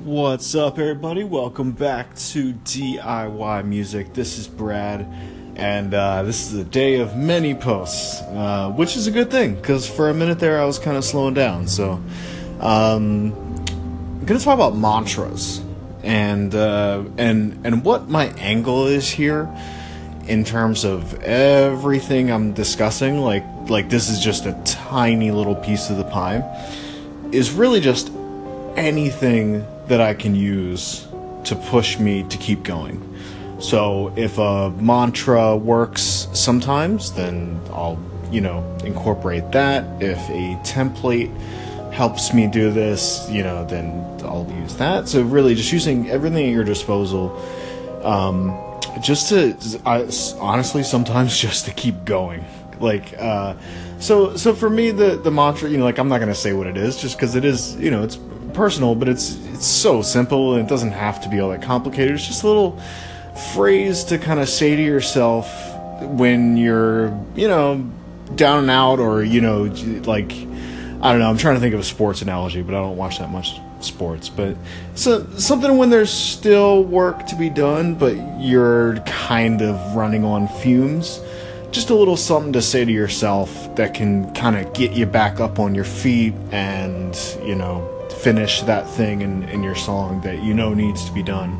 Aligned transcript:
What's 0.00 0.54
up, 0.54 0.78
everybody? 0.78 1.24
Welcome 1.24 1.72
back 1.72 2.14
to 2.16 2.52
DIY 2.52 3.64
Music. 3.64 4.12
This 4.12 4.36
is 4.36 4.46
Brad, 4.46 5.06
and 5.56 5.94
uh, 5.94 6.22
this 6.22 6.52
is 6.52 6.60
a 6.60 6.64
day 6.64 7.00
of 7.00 7.16
many 7.16 7.54
posts, 7.54 8.20
uh, 8.20 8.70
which 8.76 8.94
is 8.94 9.06
a 9.06 9.10
good 9.10 9.30
thing 9.30 9.54
because 9.54 9.88
for 9.88 10.10
a 10.10 10.14
minute 10.14 10.38
there 10.38 10.60
I 10.60 10.66
was 10.66 10.78
kind 10.78 10.98
of 10.98 11.04
slowing 11.04 11.32
down. 11.32 11.66
So, 11.66 11.92
um, 12.60 13.32
I'm 13.32 14.24
gonna 14.26 14.38
talk 14.38 14.52
about 14.52 14.76
mantras 14.76 15.62
and 16.02 16.54
uh, 16.54 17.02
and 17.16 17.58
and 17.64 17.82
what 17.82 18.06
my 18.06 18.26
angle 18.34 18.88
is 18.88 19.08
here 19.08 19.48
in 20.28 20.44
terms 20.44 20.84
of 20.84 21.14
everything 21.22 22.30
I'm 22.30 22.52
discussing. 22.52 23.22
Like 23.22 23.46
like 23.70 23.88
this 23.88 24.10
is 24.10 24.20
just 24.20 24.44
a 24.44 24.52
tiny 24.66 25.30
little 25.30 25.56
piece 25.56 25.88
of 25.88 25.96
the 25.96 26.04
pie. 26.04 26.44
Is 27.32 27.50
really 27.50 27.80
just 27.80 28.12
anything 28.76 29.66
that 29.88 30.00
I 30.00 30.14
can 30.14 30.34
use 30.34 31.06
to 31.44 31.56
push 31.56 31.98
me 31.98 32.24
to 32.24 32.36
keep 32.38 32.62
going. 32.62 33.02
So 33.58 34.12
if 34.16 34.38
a 34.38 34.70
mantra 34.70 35.56
works 35.56 36.28
sometimes, 36.34 37.12
then 37.12 37.60
I'll, 37.70 37.98
you 38.30 38.40
know, 38.40 38.64
incorporate 38.84 39.52
that. 39.52 40.02
If 40.02 40.18
a 40.28 40.60
template 40.64 41.34
helps 41.92 42.34
me 42.34 42.46
do 42.46 42.70
this, 42.70 43.26
you 43.30 43.42
know, 43.42 43.64
then 43.64 43.90
I'll 44.22 44.50
use 44.60 44.76
that. 44.76 45.08
So 45.08 45.22
really 45.22 45.54
just 45.54 45.72
using 45.72 46.10
everything 46.10 46.46
at 46.46 46.52
your 46.52 46.64
disposal. 46.64 47.30
Um, 48.02 48.62
just 49.00 49.28
to 49.28 49.56
I, 49.84 50.08
honestly 50.40 50.82
sometimes 50.82 51.38
just 51.46 51.66
to 51.66 51.72
keep 51.72 52.04
going 52.04 52.44
like 52.80 53.14
uh 53.18 53.54
so 53.98 54.36
so 54.36 54.54
for 54.54 54.68
me 54.68 54.90
the 54.90 55.16
the 55.16 55.30
mantra 55.30 55.68
you 55.68 55.78
know 55.78 55.84
like 55.84 55.98
i'm 55.98 56.08
not 56.08 56.18
gonna 56.18 56.34
say 56.34 56.52
what 56.52 56.66
it 56.66 56.76
is 56.76 56.96
just 57.00 57.16
because 57.16 57.34
it 57.34 57.44
is 57.44 57.74
you 57.76 57.90
know 57.90 58.02
it's 58.02 58.16
personal, 58.56 58.94
but 58.94 59.08
it's 59.08 59.36
it's 59.52 59.66
so 59.66 60.02
simple 60.02 60.54
and 60.54 60.64
it 60.64 60.68
doesn't 60.68 60.92
have 60.92 61.22
to 61.22 61.28
be 61.28 61.38
all 61.38 61.50
that 61.50 61.62
complicated. 61.62 62.14
It's 62.14 62.26
just 62.26 62.42
a 62.42 62.48
little 62.48 62.80
phrase 63.54 64.02
to 64.04 64.18
kind 64.18 64.40
of 64.40 64.48
say 64.48 64.74
to 64.74 64.82
yourself 64.82 65.46
when 66.02 66.56
you're, 66.56 67.16
you 67.34 67.48
know, 67.48 67.88
down 68.34 68.60
and 68.60 68.70
out 68.70 68.98
or, 68.98 69.22
you 69.22 69.40
know, 69.40 69.64
like 70.04 70.32
I 70.32 71.12
don't 71.12 71.20
know, 71.20 71.28
I'm 71.28 71.38
trying 71.38 71.54
to 71.56 71.60
think 71.60 71.74
of 71.74 71.80
a 71.80 71.84
sports 71.84 72.22
analogy, 72.22 72.62
but 72.62 72.74
I 72.74 72.78
don't 72.78 72.96
watch 72.96 73.18
that 73.18 73.30
much 73.30 73.60
sports, 73.80 74.28
but 74.28 74.56
so 74.94 75.26
something 75.36 75.76
when 75.76 75.90
there's 75.90 76.10
still 76.10 76.82
work 76.82 77.26
to 77.26 77.36
be 77.36 77.50
done, 77.50 77.94
but 77.94 78.16
you're 78.40 78.96
kind 79.00 79.60
of 79.62 79.94
running 79.94 80.24
on 80.24 80.48
fumes. 80.48 81.20
Just 81.70 81.90
a 81.90 81.94
little 81.94 82.16
something 82.16 82.54
to 82.54 82.62
say 82.62 82.86
to 82.86 82.92
yourself 82.92 83.76
that 83.76 83.92
can 83.92 84.32
kind 84.32 84.56
of 84.56 84.72
get 84.72 84.92
you 84.92 85.04
back 85.04 85.40
up 85.40 85.58
on 85.58 85.74
your 85.74 85.84
feet 85.84 86.32
and, 86.50 87.14
you 87.44 87.54
know, 87.54 87.95
finish 88.26 88.62
that 88.62 88.90
thing 88.90 89.20
in, 89.20 89.44
in 89.50 89.62
your 89.62 89.76
song 89.76 90.20
that 90.22 90.42
you 90.42 90.52
know 90.52 90.74
needs 90.74 91.04
to 91.04 91.12
be 91.12 91.22
done. 91.22 91.52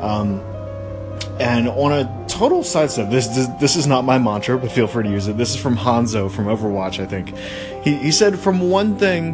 Um, 0.00 0.40
and 1.40 1.68
on 1.68 1.90
a 1.90 2.26
total 2.28 2.62
sidestep, 2.62 3.10
this, 3.10 3.26
this 3.26 3.48
this 3.58 3.74
is 3.74 3.88
not 3.88 4.04
my 4.04 4.16
mantra, 4.16 4.56
but 4.56 4.70
feel 4.70 4.86
free 4.86 5.02
to 5.02 5.10
use 5.10 5.26
it. 5.26 5.36
This 5.36 5.50
is 5.52 5.60
from 5.60 5.76
Hanzo 5.76 6.30
from 6.30 6.44
Overwatch, 6.44 7.02
I 7.02 7.06
think. 7.06 7.36
He 7.82 7.96
he 7.96 8.12
said, 8.12 8.38
"From 8.38 8.70
one 8.70 8.96
thing, 8.96 9.24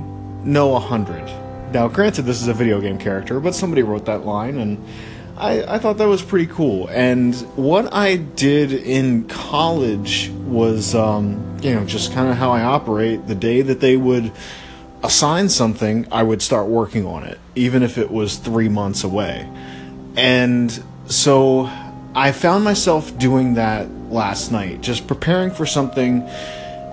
know 0.50 0.75
a 0.75 0.81
hundred. 0.81 1.25
Now, 1.75 1.89
granted, 1.89 2.23
this 2.23 2.41
is 2.41 2.48
a 2.48 2.55
video 2.55 2.81
game 2.81 2.97
character, 2.97 3.39
but 3.39 3.55
somebody 3.55 3.83
wrote 3.83 4.06
that 4.06 4.25
line, 4.25 4.56
and 4.56 4.83
I, 5.37 5.75
I 5.75 5.78
thought 5.78 5.98
that 5.98 6.09
was 6.09 6.23
pretty 6.23 6.47
cool. 6.47 6.89
And 6.89 7.34
what 7.55 7.93
I 7.93 8.17
did 8.17 8.73
in 8.73 9.28
college 9.28 10.31
was, 10.47 10.95
um, 10.95 11.59
you 11.61 11.75
know, 11.75 11.84
just 11.84 12.15
kind 12.15 12.31
of 12.31 12.39
how 12.39 12.50
I 12.50 12.62
operate. 12.62 13.27
The 13.27 13.34
day 13.34 13.61
that 13.61 13.81
they 13.81 13.98
would 13.98 14.33
assign 15.03 15.48
something, 15.48 16.06
I 16.12 16.22
would 16.22 16.42
start 16.42 16.69
working 16.69 17.06
on 17.06 17.25
it, 17.25 17.39
even 17.55 17.83
if 17.83 17.98
it 17.98 18.11
was 18.11 18.36
three 18.36 18.69
months 18.69 19.05
away. 19.05 19.48
And 20.17 20.83
so 21.06 21.70
I 22.14 22.33
found 22.33 22.64
myself 22.64 23.17
doing 23.19 23.55
that 23.55 23.91
last 24.11 24.53
night, 24.53 24.81
just 24.81 25.06
preparing 25.06 25.50
for 25.50 25.67
something 25.67 26.28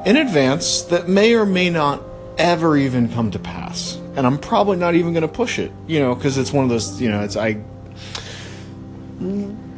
in 0.06 0.18
advance 0.18 0.84
that 0.84 1.08
may 1.08 1.36
or 1.36 1.46
may 1.46 1.70
not 1.70 2.02
ever 2.38 2.78
even 2.78 3.10
come 3.10 3.32
to 3.32 3.40
pass. 3.40 3.96
And 4.16 4.26
I'm 4.26 4.38
probably 4.38 4.78
not 4.78 4.96
even 4.96 5.14
going 5.14 5.22
to 5.22 5.28
push 5.28 5.60
it, 5.60 5.72
you 5.88 6.00
know, 6.00 6.16
because 6.16 6.38
it's 6.38 6.52
one 6.52 6.64
of 6.64 6.70
those, 6.70 7.02
you 7.02 7.12
know, 7.12 7.22
it's, 7.22 7.36
I, 7.36 7.62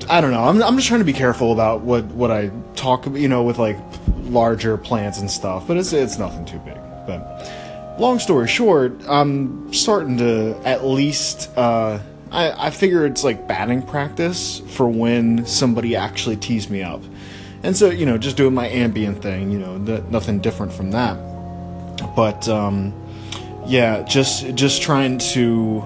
I 0.10 0.22
don't 0.22 0.32
know. 0.32 0.44
I'm, 0.44 0.62
I'm 0.62 0.76
just 0.76 0.88
trying 0.88 1.00
to 1.00 1.06
be 1.06 1.14
careful 1.14 1.52
about 1.52 1.82
what, 1.82 2.06
what 2.06 2.32
I 2.32 2.52
talk, 2.76 3.08
you 3.08 3.28
know, 3.28 3.44
with 3.44 3.58
like 3.58 3.78
larger 4.26 4.78
plans 4.78 5.18
and 5.18 5.30
stuff, 5.30 5.68
but 5.68 5.78
it's, 5.78 5.92
it's 5.92 6.18
nothing 6.18 6.46
too 6.46 6.60
big. 6.60 6.78
But, 7.08 7.52
long 8.00 8.20
story 8.20 8.48
short, 8.48 8.94
I'm 9.08 9.74
starting 9.74 10.18
to 10.18 10.60
at 10.66 10.86
least. 10.86 11.50
Uh, 11.58 12.00
I, 12.32 12.68
I 12.68 12.70
figure 12.70 13.06
it's 13.06 13.24
like 13.24 13.48
batting 13.48 13.82
practice 13.82 14.60
for 14.60 14.88
when 14.88 15.46
somebody 15.46 15.96
actually 15.98 16.38
tees 16.38 16.70
me 16.70 16.82
up. 16.82 17.02
And 17.64 17.76
so, 17.76 17.90
you 17.90 18.06
know, 18.06 18.18
just 18.18 18.38
doing 18.38 18.54
my 18.54 18.68
ambient 18.68 19.22
thing, 19.22 19.52
you 19.52 19.60
know, 19.60 19.78
nothing 19.78 20.40
different 20.40 20.72
from 20.74 20.92
that. 20.92 21.16
But, 22.16 22.48
um, 22.48 22.94
yeah, 23.68 24.04
just 24.04 24.56
just 24.56 24.82
trying 24.82 25.20
to 25.34 25.84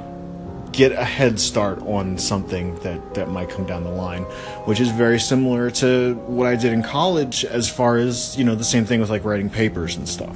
get 0.71 0.91
a 0.91 1.03
head 1.03 1.39
start 1.39 1.79
on 1.83 2.17
something 2.17 2.75
that, 2.79 3.13
that 3.15 3.29
might 3.29 3.49
come 3.49 3.65
down 3.65 3.83
the 3.83 3.89
line, 3.89 4.23
which 4.65 4.79
is 4.79 4.89
very 4.91 5.19
similar 5.19 5.71
to 5.71 6.15
what 6.27 6.47
I 6.47 6.55
did 6.55 6.73
in 6.73 6.83
college 6.83 7.45
as 7.45 7.69
far 7.69 7.97
as, 7.97 8.37
you 8.37 8.43
know, 8.43 8.55
the 8.55 8.63
same 8.63 8.85
thing 8.85 8.99
with 8.99 9.09
like 9.09 9.23
writing 9.23 9.49
papers 9.49 9.95
and 9.95 10.07
stuff. 10.07 10.35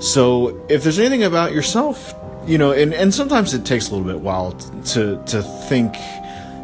So 0.00 0.64
if 0.68 0.82
there's 0.82 0.98
anything 0.98 1.24
about 1.24 1.52
yourself, 1.52 2.14
you 2.46 2.56
know, 2.56 2.72
and, 2.72 2.94
and 2.94 3.12
sometimes 3.14 3.52
it 3.52 3.66
takes 3.66 3.90
a 3.90 3.94
little 3.94 4.06
bit 4.06 4.20
while 4.20 4.52
to 4.52 5.22
to 5.26 5.42
think 5.42 5.94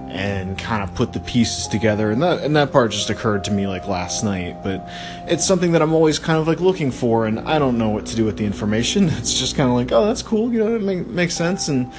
and 0.09 0.57
kind 0.57 0.83
of 0.83 0.95
put 0.95 1.13
the 1.13 1.21
pieces 1.21 1.69
together. 1.69 2.11
And 2.11 2.23
that 2.23 2.43
and 2.43 2.57
that 2.57 2.73
part 2.73 2.93
just 2.93 3.11
occurred 3.11 3.45
to 3.45 3.51
me 3.51 3.67
like 3.67 3.87
last 3.87 4.25
night. 4.25 4.65
But 4.65 4.89
it's 5.27 5.47
something 5.47 5.73
that 5.73 5.83
i'm 5.83 5.93
always 5.93 6.19
kind 6.19 6.39
of 6.39 6.49
like 6.49 6.61
looking 6.61 6.91
for 6.91 7.27
and 7.27 7.39
i 7.41 7.59
don't 7.59 7.77
know 7.77 7.91
what 7.91 8.07
to 8.07 8.17
do 8.17 8.25
with 8.25 8.39
the 8.39 8.47
information. 8.47 9.09
It's 9.19 9.39
just 9.39 9.55
kind 9.55 9.69
of 9.69 9.77
like 9.77 9.93
oh 9.93 10.07
that's 10.07 10.23
cool 10.23 10.53
you 10.53 10.59
know 10.59 10.75
it 10.75 10.83
make, 10.83 11.07
makes 11.07 11.35
sense. 11.35 11.69
And 11.69 11.93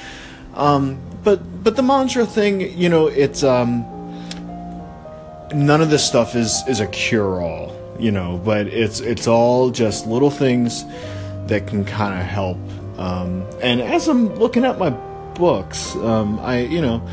um 0.56 1.00
but 1.24 1.64
but 1.64 1.76
the 1.76 1.84
mantra 1.84 2.26
thing 2.26 2.62
you 2.62 2.90
know 2.90 3.08
it's 3.08 3.44
um 3.44 3.86
none 5.54 5.82
of 5.82 5.92
this 5.92 6.06
stuff 6.06 6.36
is 6.36 6.64
is 6.68 6.80
a 6.80 6.88
cure 6.88 7.42
all 7.42 7.76
you 8.00 8.12
know 8.12 8.42
but 8.44 8.68
it's 8.68 9.00
it's 9.00 9.28
all 9.28 9.70
just 9.70 10.08
little 10.08 10.32
things 10.32 10.84
that 11.48 11.68
can 11.68 11.86
kind 11.86 12.20
of 12.20 12.26
help. 12.26 12.58
Um, 12.98 13.46
and 13.62 13.82
as 13.82 14.08
I'm 14.08 14.36
looking 14.36 14.66
at 14.66 14.80
my 14.80 14.90
books, 14.90 15.96
um, 15.98 16.40
I 16.40 16.62
you 16.62 16.82
know 16.82 17.08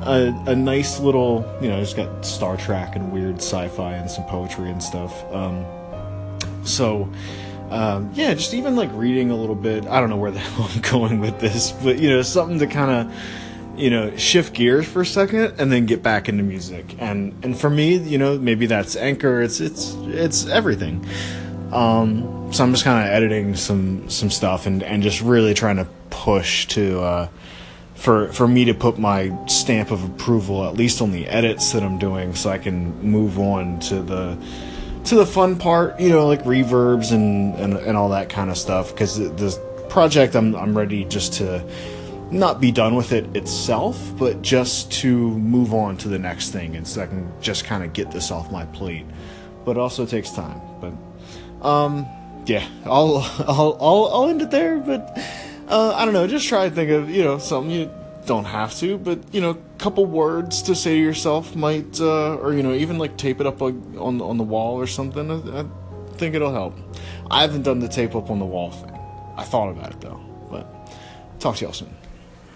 a, 0.00 0.34
a, 0.46 0.54
nice 0.54 1.00
little 1.00 1.44
you 1.60 1.68
know 1.68 1.80
it's 1.80 1.94
got 1.94 2.24
Star 2.24 2.56
Trek 2.56 2.94
and 2.96 3.12
weird 3.12 3.36
sci-fi 3.36 3.94
and 3.94 4.10
some 4.10 4.24
poetry 4.24 4.70
and 4.70 4.82
stuff. 4.82 5.24
Um, 5.32 5.64
so. 6.64 7.08
Um, 7.70 8.12
yeah, 8.14 8.34
just 8.34 8.54
even 8.54 8.76
like 8.76 8.90
reading 8.92 9.30
a 9.30 9.36
little 9.36 9.54
bit. 9.54 9.86
I 9.86 9.98
don't 9.98 10.10
know 10.10 10.18
where 10.18 10.30
the 10.30 10.38
hell 10.50 10.68
I'm 10.70 10.80
going 10.82 11.18
with 11.18 11.40
this, 11.40 11.72
but 11.72 11.98
you 11.98 12.10
know, 12.10 12.22
something 12.22 12.58
to 12.60 12.66
kind 12.68 12.90
of 12.90 13.16
you 13.76 13.90
know 13.90 14.16
shift 14.16 14.54
gears 14.54 14.86
for 14.86 15.02
a 15.02 15.06
second 15.06 15.54
and 15.58 15.70
then 15.72 15.86
get 15.86 16.02
back 16.02 16.28
into 16.28 16.42
music 16.42 16.96
and 17.00 17.34
and 17.44 17.58
for 17.58 17.68
me 17.68 17.96
you 17.96 18.18
know 18.18 18.38
maybe 18.38 18.66
that's 18.66 18.96
anchor 18.96 19.42
it's 19.42 19.60
it's 19.60 19.94
it's 20.06 20.46
everything 20.46 21.04
um, 21.74 22.52
so 22.52 22.62
I'm 22.62 22.72
just 22.72 22.84
kind 22.84 23.04
of 23.06 23.12
editing 23.12 23.56
some 23.56 24.08
some 24.08 24.30
stuff 24.30 24.66
and, 24.66 24.82
and 24.82 25.02
just 25.02 25.20
really 25.20 25.54
trying 25.54 25.76
to 25.76 25.88
push 26.10 26.66
to 26.68 27.00
uh, 27.00 27.28
for 27.96 28.32
for 28.32 28.46
me 28.46 28.64
to 28.66 28.74
put 28.74 28.96
my 28.96 29.36
stamp 29.46 29.90
of 29.90 30.04
approval 30.04 30.64
at 30.68 30.74
least 30.74 31.02
on 31.02 31.10
the 31.10 31.26
edits 31.26 31.72
that 31.72 31.82
I'm 31.82 31.98
doing, 31.98 32.34
so 32.36 32.50
I 32.50 32.58
can 32.58 33.00
move 33.02 33.40
on 33.40 33.80
to 33.80 34.02
the 34.02 34.38
to 35.06 35.16
the 35.16 35.26
fun 35.26 35.58
part, 35.58 35.98
you 35.98 36.10
know, 36.10 36.28
like 36.28 36.44
reverbs 36.44 37.12
and 37.12 37.56
and, 37.56 37.74
and 37.74 37.96
all 37.96 38.10
that 38.10 38.28
kind 38.28 38.50
of 38.50 38.56
stuff. 38.56 38.94
Because 38.94 39.18
the 39.18 39.86
project, 39.88 40.36
I'm 40.36 40.54
I'm 40.54 40.78
ready 40.78 41.04
just 41.04 41.32
to 41.34 41.68
not 42.30 42.60
be 42.60 42.70
done 42.70 42.94
with 42.94 43.10
it 43.10 43.34
itself, 43.36 44.00
but 44.16 44.42
just 44.42 44.92
to 44.92 45.30
move 45.38 45.74
on 45.74 45.96
to 45.98 46.08
the 46.08 46.20
next 46.20 46.50
thing, 46.50 46.76
and 46.76 46.86
so 46.86 47.02
I 47.02 47.06
can 47.06 47.32
just 47.40 47.64
kind 47.64 47.82
of 47.82 47.92
get 47.92 48.12
this 48.12 48.30
off 48.30 48.52
my 48.52 48.64
plate. 48.66 49.06
But 49.64 49.76
also 49.76 50.06
takes 50.06 50.30
time, 50.30 50.60
but. 50.80 50.92
Um, 51.64 52.06
yeah, 52.46 52.68
I'll, 52.84 53.18
I'll, 53.48 53.78
I'll, 53.80 54.10
I'll 54.12 54.28
end 54.28 54.42
it 54.42 54.50
there, 54.50 54.78
but, 54.78 55.18
uh, 55.66 55.94
I 55.94 56.04
don't 56.04 56.12
know, 56.12 56.26
just 56.26 56.46
try 56.46 56.68
to 56.68 56.74
think 56.74 56.90
of, 56.90 57.08
you 57.08 57.24
know, 57.24 57.38
something 57.38 57.70
you 57.70 57.90
don't 58.26 58.44
have 58.44 58.74
to, 58.76 58.98
but, 58.98 59.34
you 59.34 59.40
know, 59.40 59.50
a 59.50 59.78
couple 59.78 60.04
words 60.04 60.60
to 60.62 60.74
say 60.74 60.96
to 60.96 61.00
yourself 61.00 61.56
might, 61.56 61.98
uh, 62.00 62.36
or, 62.36 62.52
you 62.52 62.62
know, 62.62 62.74
even 62.74 62.98
like 62.98 63.16
tape 63.16 63.40
it 63.40 63.46
up 63.46 63.62
on, 63.62 63.96
on 63.98 64.36
the 64.36 64.44
wall 64.44 64.76
or 64.76 64.86
something. 64.86 65.30
I, 65.30 65.60
I 65.60 65.64
think 66.16 66.34
it'll 66.34 66.52
help. 66.52 66.76
I 67.30 67.40
haven't 67.40 67.62
done 67.62 67.80
the 67.80 67.88
tape 67.88 68.14
up 68.14 68.30
on 68.30 68.38
the 68.38 68.44
wall 68.44 68.70
thing. 68.70 68.92
I 69.36 69.42
thought 69.44 69.70
about 69.70 69.90
it 69.90 70.00
though, 70.00 70.20
but 70.50 70.66
talk 71.40 71.56
to 71.56 71.64
y'all 71.64 71.72
soon. 71.72 71.96